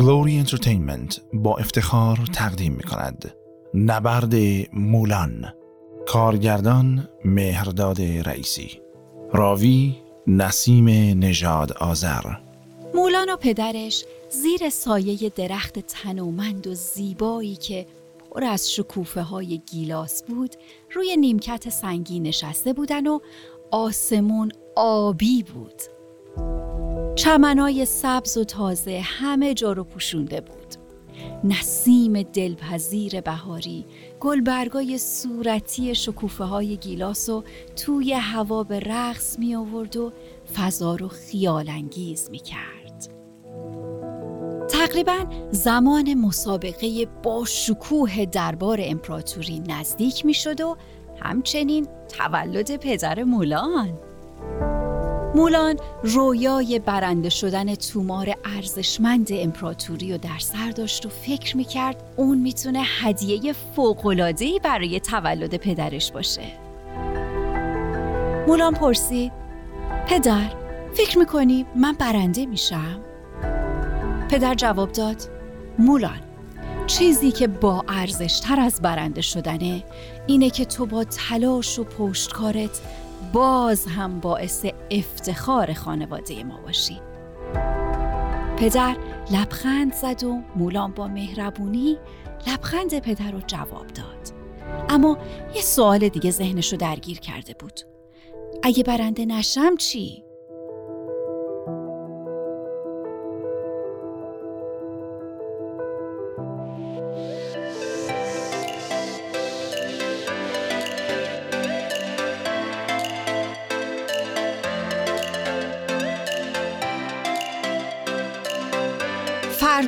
[0.00, 3.34] Glory Entertainment با افتخار تقدیم می کند
[3.74, 4.34] نبرد
[4.72, 5.52] مولان
[6.06, 8.80] کارگردان مهرداد رئیسی.
[9.32, 9.96] راوی
[10.26, 10.88] نسیم
[11.24, 12.22] نژاد آذر.
[12.94, 17.86] مولان و پدرش زیر سایه درخت تنومند و زیبایی که
[18.30, 20.54] پر از شکوفه های گیلاس بود
[20.94, 23.18] روی نیمکت سنگی نشسته بودن و
[23.70, 25.82] آسمون آبی بود.
[27.18, 30.74] چمنای سبز و تازه همه جا رو پوشونده بود
[31.44, 33.86] نسیم دلپذیر بهاری
[34.20, 37.44] گلبرگای صورتی شکوفه های گیلاس و
[37.76, 40.12] توی هوا به رقص می آورد و
[40.56, 43.08] فضا رو خیال انگیز می کرد.
[44.68, 45.18] تقریبا
[45.50, 50.76] زمان مسابقه با شکوه دربار امپراتوری نزدیک می شد و
[51.20, 51.88] همچنین
[52.18, 53.98] تولد پدر مولان.
[55.34, 62.38] مولان رویای برنده شدن تومار ارزشمند امپراتوری و در سر داشت و فکر می‌کرد اون
[62.38, 66.42] می‌تونه هدیه فوقلادهی برای تولد پدرش باشه.
[68.46, 69.32] مولان پرسید
[70.06, 70.50] پدر
[70.94, 73.00] فکر می‌کنی من برنده میشم؟
[74.30, 75.16] پدر جواب داد
[75.78, 76.20] مولان
[76.86, 79.84] چیزی که با ارزش تر از برنده شدنه
[80.26, 82.80] اینه که تو با تلاش و پشتکارت
[83.32, 87.00] باز هم باعث افتخار خانواده ما باشی.
[88.56, 88.96] پدر
[89.30, 91.98] لبخند زد و مولان با مهربونی
[92.46, 94.38] لبخند پدر رو جواب داد.
[94.88, 95.18] اما
[95.54, 97.80] یه سوال دیگه ذهنش رو درگیر کرده بود.
[98.62, 100.24] اگه برنده نشم چی؟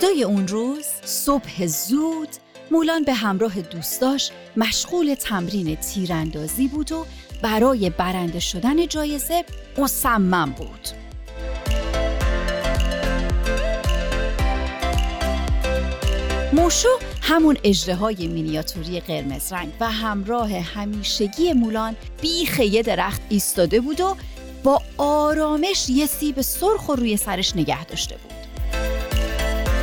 [0.01, 2.29] فردای اون روز صبح زود
[2.71, 7.07] مولان به همراه دوستاش مشغول تمرین تیراندازی بود و
[7.43, 9.45] برای برنده شدن جایزه
[9.79, 10.89] مصمم بود.
[16.53, 16.89] موشو
[17.23, 24.17] همون اجره مینیاتوری قرمز رنگ و همراه همیشگی مولان بیخ یه درخت ایستاده بود و
[24.65, 28.40] با آرامش یه سیب سرخ و روی سرش نگه داشته بود.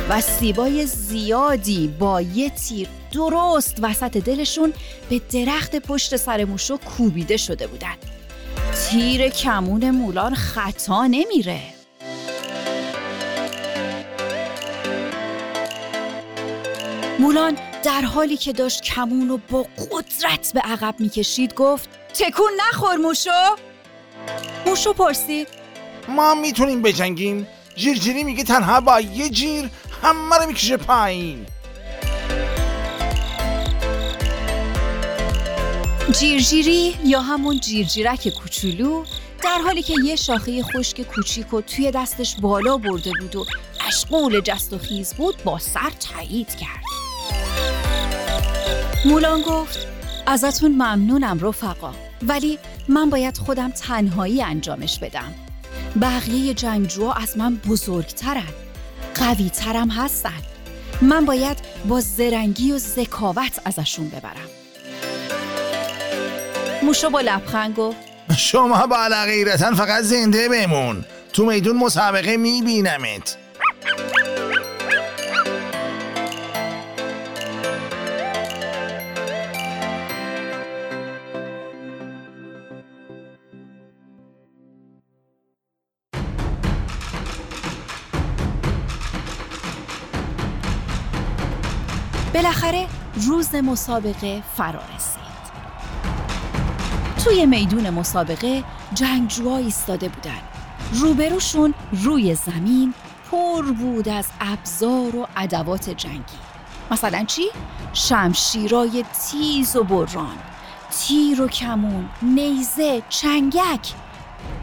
[0.08, 4.72] و سیبای زیادی با یه تیر درست وسط دلشون
[5.10, 7.94] به درخت پشت سر موشو کوبیده شده بودن.
[8.90, 11.60] تیر کمون مولان خطا نمیره.
[17.18, 22.96] مولان در حالی که داشت کمون رو با قدرت به عقب می‌کشید گفت تکون نخور
[22.96, 23.30] موشو.
[24.66, 25.48] موشو پرسید
[26.08, 27.46] ما می‌تونیم بجنگیم؟
[27.76, 29.70] جیرجیری میگه تنها با یه جیر
[30.08, 31.46] همه رو می‌کشه پایین.
[36.18, 39.04] جیرجیری یا همون جیرجیرک کوچولو
[39.44, 43.44] در حالی که یه شاخه خشک کوچیک و توی دستش بالا برده بود و
[43.86, 46.84] اشغول جست و خیز بود با سر تایید کرد.
[49.04, 49.86] مولان گفت
[50.26, 51.92] ازتون ممنونم رفقا
[52.22, 52.58] ولی
[52.88, 55.34] من باید خودم تنهایی انجامش بدم.
[56.02, 58.67] بقیه جنگجوها از من بزرگترن.
[59.18, 60.42] قوی ترم هستن.
[61.02, 61.58] من باید
[61.88, 64.48] با زرنگی و ذکاوت ازشون ببرم.
[66.82, 67.98] موشو با لبخند گفت.
[68.36, 71.04] شما با غیرتا فقط زنده بمون.
[71.32, 73.36] تو میدون مسابقه میبینمت.
[93.52, 95.18] روز مسابقه فرا رسید.
[97.24, 98.64] توی میدون مسابقه
[98.94, 100.40] جنگجوها ایستاده بودن.
[100.92, 102.94] روبروشون روی زمین
[103.30, 106.38] پر بود از ابزار و ادوات جنگی.
[106.90, 107.42] مثلا چی؟
[107.92, 110.38] شمشیرای تیز و بران
[110.90, 113.92] تیر و کمون نیزه چنگک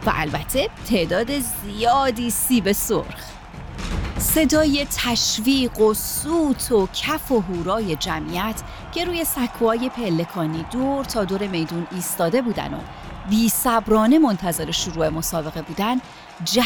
[0.06, 3.35] و البته تعداد زیادی سیب سرخ.
[4.34, 8.62] صدای تشویق و سوت و کف و هورای جمعیت
[8.92, 12.78] که روی سکوهای پلکانی دور تا دور میدون ایستاده بودن و
[13.30, 16.00] بی صبرانه منتظر شروع مسابقه بودن
[16.44, 16.62] جو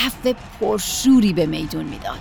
[0.61, 2.21] پرشوری به میدون می‌داد.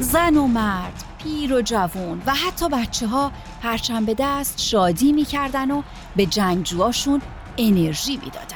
[0.00, 3.32] زن و مرد، پیر و جوون و حتی بچه ها
[3.62, 5.82] پرچم به دست شادی می‌کردن و
[6.16, 7.22] به جنگجوهاشون
[7.58, 8.55] انرژی می‌دادن.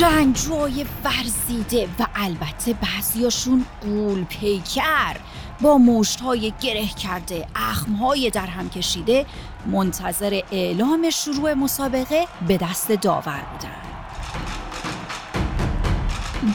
[0.00, 5.16] جنگجوهای ورزیده و البته بعضیاشون قول پیکر.
[5.60, 9.26] با مشتهای گره کرده اخمهای در هم کشیده
[9.66, 13.80] منتظر اعلام شروع مسابقه به دست داور بودن.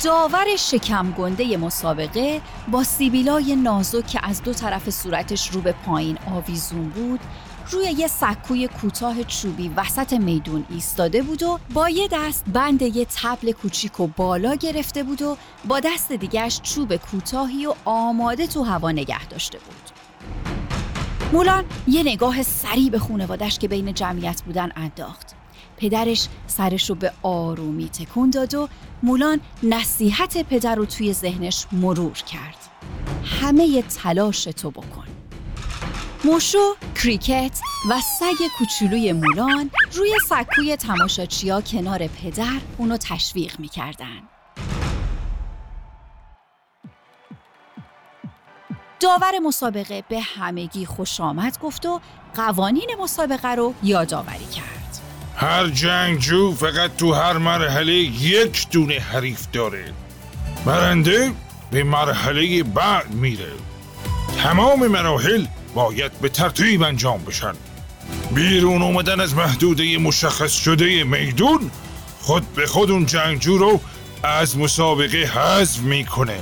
[0.04, 6.18] داور شکم گنده مسابقه با سیبیلای نازک که از دو طرف صورتش رو به پایین
[6.32, 7.20] آویزون بود
[7.72, 13.08] روی یه سکوی کوتاه چوبی وسط میدون ایستاده بود و با یه دست بند یه
[13.16, 18.64] تبل کوچیک و بالا گرفته بود و با دست دیگهش چوب کوتاهی و آماده تو
[18.64, 19.90] هوا نگه داشته بود.
[21.34, 25.36] مولان یه نگاه سریع به خونوادش که بین جمعیت بودن انداخت.
[25.78, 28.70] پدرش سرش رو به آرومی تکون داد و
[29.04, 32.58] مولان نصیحت پدر رو توی ذهنش مرور کرد.
[33.24, 35.15] همه تلاش تو بکن.
[36.26, 44.22] موشو، کریکت و سگ کوچولوی مولان روی سکوی تماشاچیا کنار پدر اونو تشویق می‌کردن.
[49.00, 52.02] داور مسابقه به همگی خوش آمد گفت و
[52.36, 55.00] قوانین مسابقه رو یادآوری کرد.
[55.36, 59.94] هر جنگجو فقط تو هر مرحله یک دونه حریف داره
[60.66, 61.32] برنده
[61.72, 63.52] به مرحله بعد میره
[64.44, 65.46] تمام مراحل
[65.76, 67.54] باید به ترتیب انجام بشن
[68.36, 71.72] بیرون اومدن از محدوده مشخص شده میدون
[72.22, 73.80] خود به خود اون جنگجو رو
[74.24, 76.40] از مسابقه حذف می‌کنه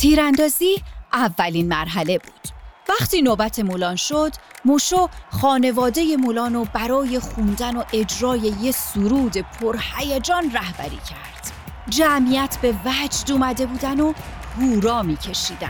[0.00, 0.76] تیراندازی
[1.12, 2.48] اولین مرحله بود.
[2.88, 4.32] وقتی نوبت مولان شد،
[4.64, 11.52] موشو خانواده مولان رو برای خوندن و اجرای یه سرود پرهیجان رهبری کرد.
[11.88, 14.12] جمعیت به وجد اومده بودن و
[14.58, 15.68] هورا میکشیدن.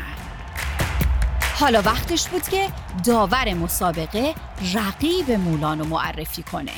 [1.61, 2.69] حالا وقتش بود که
[3.05, 4.35] داور مسابقه
[4.75, 6.73] رقیب مولان رو معرفی کنه.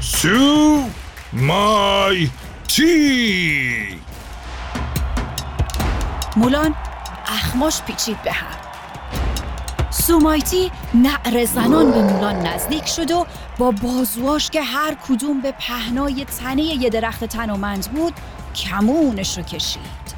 [0.00, 0.88] سو
[1.32, 2.30] مای
[2.68, 4.00] تی
[6.36, 6.74] مولان
[7.26, 8.61] اخماش پیچید به هم
[9.92, 13.26] سومایتی نعر زنان به مولان نزدیک شد و
[13.58, 18.12] با بازواش که هر کدوم به پهنای تنه یه درخت تنومند بود
[18.54, 20.12] کمونش رو کشید.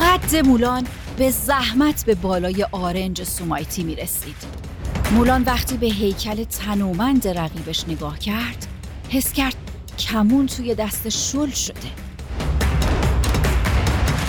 [0.00, 0.86] قد مولان
[1.16, 4.36] به زحمت به بالای آرنج سومایتی می رسید
[5.10, 8.66] مولان وقتی به هیکل تنومند رقیبش نگاه کرد
[9.08, 9.56] حس کرد
[9.98, 11.90] کمون توی دست شل شده.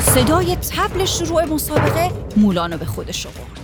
[0.01, 3.62] صدای تبل شروع مسابقه مولانو به خودش آورد.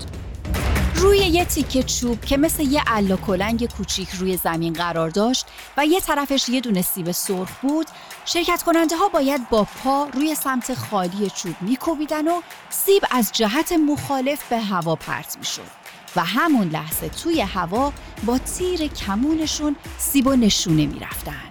[1.00, 5.46] روی یه تیکه چوب که مثل یه الا کلنگ کوچیک روی زمین قرار داشت
[5.78, 7.88] و یه طرفش یه دونه سیب سرخ بود
[8.26, 13.72] شرکت کننده ها باید با پا روی سمت خالی چوب میکوبیدن و سیب از جهت
[13.72, 15.62] مخالف به هوا پرت می‌شد
[16.16, 17.94] و همون لحظه توی هوا
[18.26, 21.50] با تیر کمونشون سیب و نشونه می‌رفتن.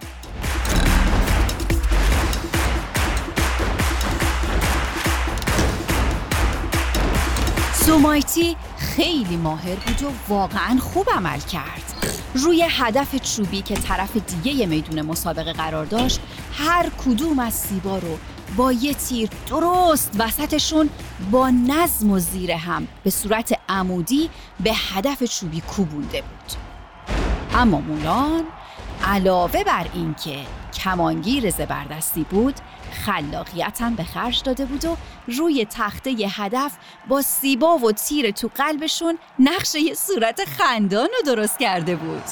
[7.87, 8.57] سومایتی
[8.99, 11.95] خیلی ماهر بود و واقعا خوب عمل کرد.
[12.35, 16.21] روی هدف چوبی که طرف دیگه میدون مسابقه قرار داشت
[16.53, 18.19] هر کدوم از سیبا رو
[18.57, 20.91] با یه تیر درست وسطشون
[21.31, 26.53] با نظم و زیر هم به صورت عمودی به هدف چوبی کوبونده بود.
[27.55, 28.45] اما مولان
[29.05, 30.39] علاوه بر اینکه
[30.75, 32.55] کمانگیر زبردستی بود
[32.93, 36.73] خلاقیت هم به خرج داده بود و روی تخته ی هدف
[37.09, 42.23] با سیبا و تیر تو قلبشون نقشه یه صورت خندان رو درست کرده بود.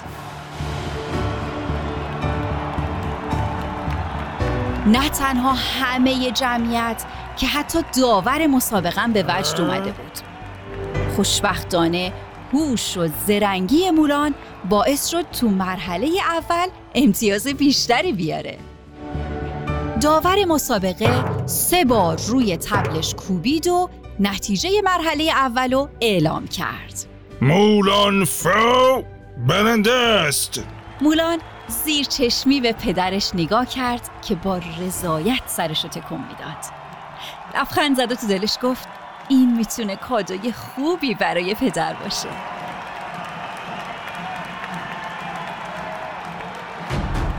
[4.86, 7.04] نه تنها همه جمعیت
[7.36, 10.18] که حتی داور مسابقه به وجد اومده بود.
[11.16, 12.12] خوشبختانه
[12.52, 14.34] هوش و زرنگی مولان
[14.68, 18.58] باعث شد تو مرحله اول امتیاز بیشتری بیاره.
[20.00, 27.06] داور مسابقه سه بار روی تبلش کوبید و نتیجه مرحله اول رو اعلام کرد.
[27.40, 29.02] مولان فو
[29.48, 30.62] برنده است
[31.00, 31.38] مولان
[31.68, 36.64] زیر چشمی به پدرش نگاه کرد که با رضایت سرش رو تکون می‌داد.
[37.54, 38.88] لبخند زد و تو دلش گفت
[39.28, 42.28] این می‌تونه کادوی خوبی برای پدر باشه.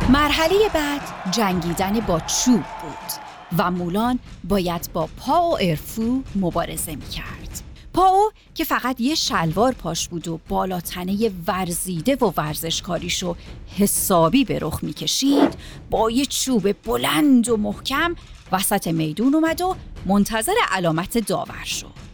[0.10, 3.12] مرحله بعد جنگیدن با چوب بود
[3.58, 7.64] و مولان باید با پا و ارفو مبارزه می‌کرد.
[7.94, 13.36] پاو که فقط یه شلوار پاش بود و بالاتنه ورزیده و ورزشکاریشو
[13.78, 15.56] حسابی به رخ می‌کشید
[15.90, 18.16] با یه چوب بلند و محکم
[18.52, 22.07] وسط میدون اومد و منتظر علامت داور شد.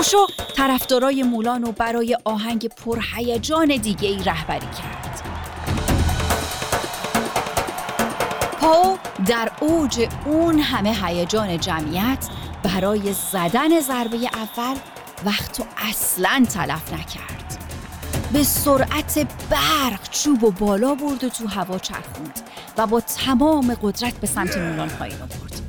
[0.00, 0.26] موشو
[0.56, 5.22] طرفدارای مولان و برای آهنگ پرهیجان دیگه ای رهبری کرد.
[8.60, 12.28] پاو در اوج اون همه هیجان جمعیت
[12.62, 14.76] برای زدن ضربه اول
[15.24, 17.58] وقت و اصلا تلف نکرد.
[18.32, 22.40] به سرعت برق چوب و بالا برد و تو هوا چرخوند
[22.78, 25.59] و با تمام قدرت به سمت مولان پایین آورد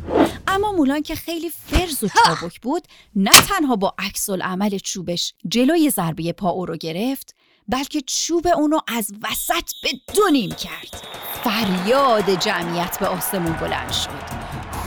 [0.51, 5.89] اما مولان که خیلی فرز و چابک بود نه تنها با عکس عمل چوبش جلوی
[5.89, 7.35] ضربه پا او رو گرفت
[7.67, 11.07] بلکه چوب اونو از وسط به دو نیم کرد.
[11.43, 14.09] فریاد جمعیت به آسمون بلند شد.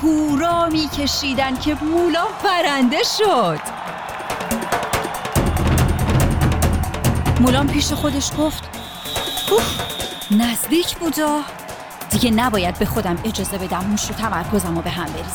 [0.02, 3.60] هورا میکشیدن که مولا برنده شد.
[7.40, 8.64] مولان پیش خودش گفت
[9.50, 9.64] اوه
[10.30, 11.40] نزدیک بودا.
[12.14, 15.28] دیگه نباید به خودم اجازه بدم موش رو تمرکزم رو به هم بریزه.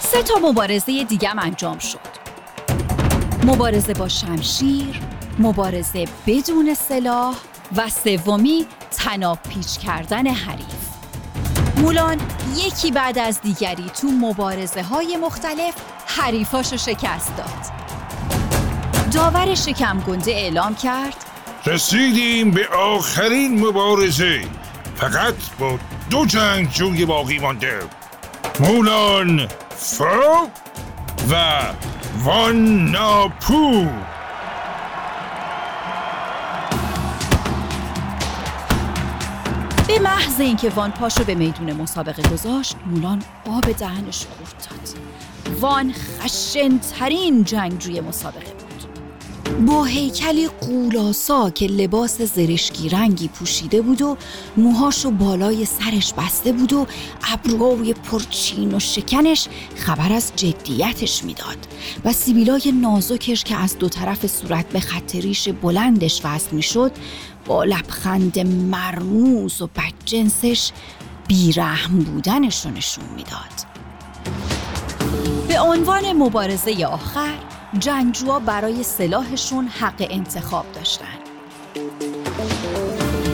[0.00, 1.98] سه تا مبارزه دیگم انجام شد.
[3.44, 5.00] مبارزه با شمشیر
[5.38, 7.36] مبارزه بدون سلاح
[7.76, 10.90] و سومی تناب پیچ کردن حریف.
[11.76, 12.18] مولان
[12.56, 15.74] یکی بعد از دیگری تو مبارزه های مختلف
[16.06, 17.80] حریفاشو شکست داد.
[19.12, 21.16] داور شکم گنده اعلام کرد
[21.66, 24.40] رسیدیم به آخرین مبارزه.
[24.96, 25.78] فقط با
[26.10, 27.78] دو جنگ جوی باقی مانده.
[28.60, 30.04] مولان فو
[31.30, 31.62] و
[32.24, 33.86] وان ناپو
[39.90, 45.60] به محض اینکه وان پاشو به میدون مسابقه گذاشت مولان آب دهنش خورد داد.
[45.60, 48.59] وان خشنترین جنگجوی مسابقه
[49.58, 54.16] با هیکلی قولاسا که لباس زرشکی رنگی پوشیده بود و
[54.56, 56.86] موهاشو بالای سرش بسته بود و
[57.32, 61.56] ابروهای پرچین و شکنش خبر از جدیتش می‌داد
[62.04, 66.92] و سیبیلای نازکش که از دو طرف صورت به خط ریش بلندش وصل می‌شد
[67.46, 70.70] با لبخند مرموز و بدجنسش
[71.28, 73.80] بیرحم بودنش رو نشون می‌داد.
[75.48, 77.34] به عنوان مبارزه آخر
[77.78, 81.18] جنگجوها برای سلاحشون حق انتخاب داشتن.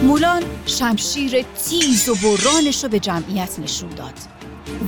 [0.03, 4.15] مولان شمشیر تیز و برانش رو به جمعیت نشون داد.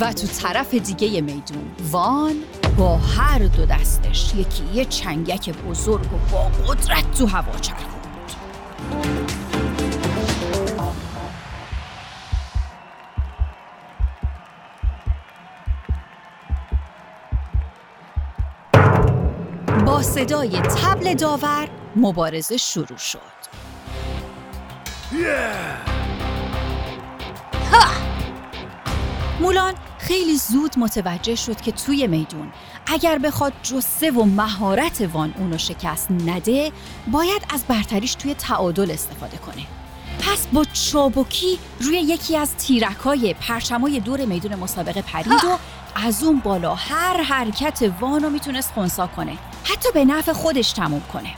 [0.01, 2.35] و تو طرف دیگه میدون وان
[2.79, 7.99] با هر دو دستش یکی یه چنگک بزرگ و با قدرت تو هوا چرخوند
[20.19, 23.21] صدای تبل داور مبارزه شروع شد.
[29.41, 32.53] مولان خیلی زود متوجه شد که توی میدون
[32.87, 36.73] اگر بخواد جسه و مهارت وان اونو شکست نده
[37.07, 39.63] باید از برتریش توی تعادل استفاده کنه.
[40.19, 45.59] پس با چابکی روی یکی از تیرکای پرچمای دور میدون مسابقه پرید و
[45.95, 49.39] از اون بالا هر حرکت وان رو می‌تونست خونسا کنه.
[49.69, 51.35] حتی به نفع خودش تموم کنه.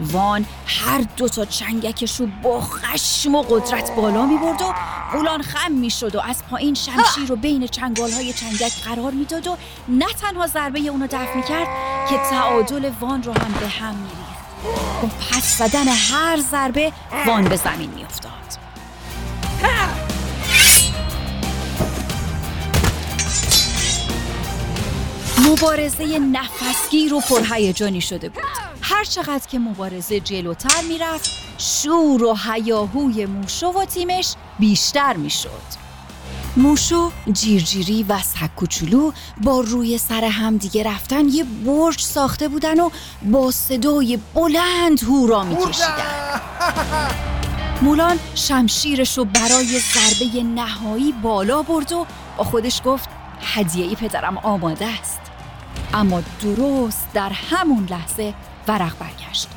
[0.00, 4.74] وان هر دو تا چنگکش رو با خشم و قدرت بالا می برد و
[5.14, 9.46] مولان خم می شد و از پایین شمشیر رو بین چنگال های چنگک قرار می‌داد
[9.46, 9.56] و
[9.88, 11.68] نه تنها ضربه اونو دفع می کرد
[12.08, 16.92] که تعادل وان رو هم به هم می ریخت با پس زدن هر ضربه
[17.26, 18.32] وان به زمین می افتاد
[25.48, 28.42] مبارزه نفسگیر و پرهیجانی شده بود.
[28.80, 35.78] هر چقدر که مبارزه جلوتر می‌رفت شور و هیاهوی موشو و تیمش بیشتر می‌شد.
[36.56, 39.12] موشو جیرجیری و سگ کوچولو
[39.42, 42.90] با روی سر هم دیگه رفتن یه برج ساخته بودن و
[43.22, 46.40] با صدای بلند هورا میکشیدن.
[47.82, 52.06] مولان شمشیرش رو برای ضربه نهایی بالا برد و
[52.38, 53.08] با خودش گفت
[53.42, 55.20] هدیه ای پدرم آماده است.
[55.94, 58.34] اما درست در همون لحظه
[58.68, 59.48] ورق برگشت.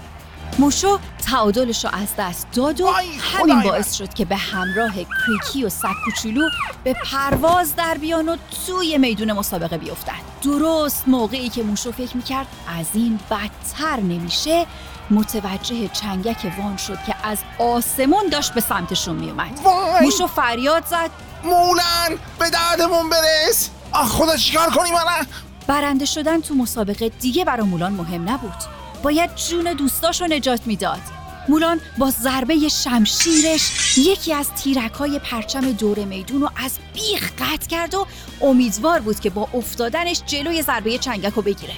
[0.60, 5.70] موشو تعادلش رو از دست داد و همین باعث شد که به همراه کریکی و
[5.70, 6.50] سگ کوچولو
[6.84, 12.48] به پرواز در بیان و توی میدون مسابقه بیفتن درست موقعی که موشو فکر می‌کرد
[12.80, 14.66] از این بدتر نمیشه
[15.10, 19.60] متوجه چنگک وان شد که از آسمون داشت به سمتشون میومد!
[20.02, 21.10] موشو فریاد زد.
[21.44, 23.70] مولن به دردمون برس!
[23.92, 25.28] آخ خدا چیکار کنیم الان
[25.68, 28.64] برنده شدن تو مسابقه دیگه برا مولان مهم نبود.
[29.04, 31.02] باید جون دوستاشو نجات می‌داد.
[31.50, 37.68] مولان با ضربه شمشیرش یکی از تیرک های پرچم دور میدون رو از بیخ قطع
[37.68, 38.08] کرد و
[38.42, 41.74] امیدوار بود که با افتادنش جلوی ضربه چنگک رو بگیره.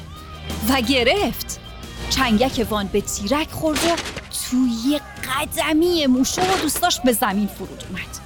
[0.70, 1.60] و گرفت.
[2.10, 3.90] چنگک وان به تیرک خورد و
[4.50, 5.00] توی
[5.30, 8.20] قدمی موشو و دوستاش به زمین فرود اومد.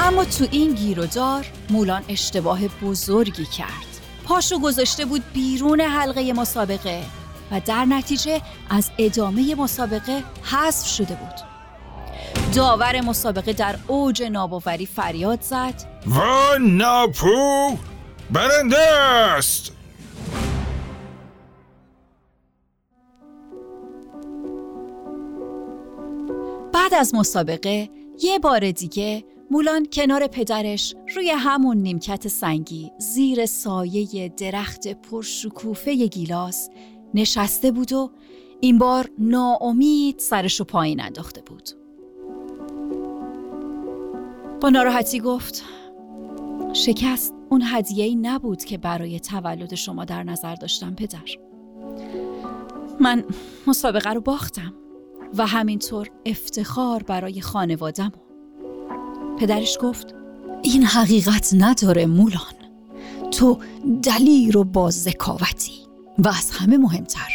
[0.00, 3.87] اما تو این گیر و دار مولان اشتباه بزرگی کرد.
[4.28, 7.02] پاشو گذاشته بود بیرون حلقه مسابقه
[7.50, 11.34] و در نتیجه از ادامه مسابقه حذف شده بود.
[12.54, 15.74] داور مسابقه در اوج ناباوری فریاد زد.
[16.06, 17.76] و ناپو
[18.30, 19.72] برنده است!
[26.72, 27.88] بعد از مسابقه
[28.22, 36.68] یه بار دیگه مولان کنار پدرش روی همون نیمکت سنگی زیر سایه درخت پرشکوفه گیلاس
[37.14, 38.10] نشسته بود و
[38.60, 41.70] این بار ناامید سرشو پایین انداخته بود.
[44.60, 45.64] با ناراحتی گفت
[46.72, 51.26] شکست اون هدیه نبود که برای تولد شما در نظر داشتم پدر.
[53.00, 53.24] من
[53.66, 54.74] مسابقه رو باختم
[55.34, 58.12] و همینطور افتخار برای خانوادم
[59.40, 60.14] پدرش گفت
[60.62, 62.54] این حقیقت نداره مولان.
[63.30, 63.58] تو
[64.02, 65.72] دلیر و با ذکاوتی
[66.18, 67.28] و از همه مهمتر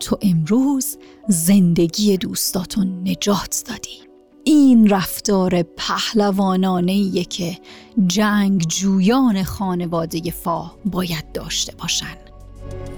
[0.00, 0.96] تو امروز
[1.28, 4.06] زندگی دوستاتون نجات دادی.
[4.44, 7.58] این رفتار پهلوانانه که
[8.06, 12.16] جنگ جویان خانواده فا باید داشته باشن.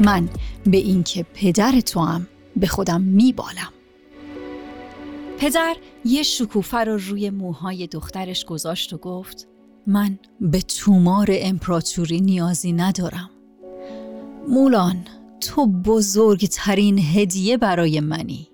[0.00, 0.28] من
[0.66, 3.72] به اینکه پدر تو هم به خودم میبالم.
[5.40, 9.48] پدر یه شکوفه رو روی موهای دخترش گذاشت و گفت
[9.87, 13.31] من به تومار امپراتوری نیازی ندارم.
[14.48, 15.05] مولان
[15.40, 18.48] تو بزرگترین هدیه برای منی.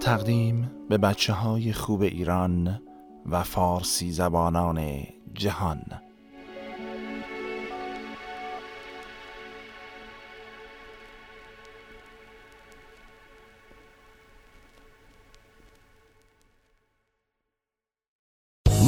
[0.00, 2.80] تقدیم به بچه های خوب ایران
[3.26, 5.02] و فارسی زبانان
[5.34, 5.82] جهان.